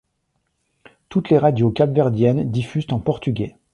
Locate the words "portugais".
2.99-3.55